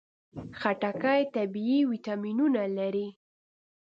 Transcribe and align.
خټکی 0.59 1.21
طبیعي 1.35 1.79
ویټامینونه 1.91 2.61
لري. 2.77 3.07